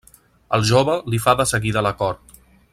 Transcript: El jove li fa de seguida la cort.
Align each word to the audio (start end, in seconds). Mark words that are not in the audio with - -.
El 0.57 0.63
jove 0.69 0.95
li 1.15 1.19
fa 1.27 1.37
de 1.43 1.47
seguida 1.53 1.87
la 1.89 1.95
cort. 2.03 2.37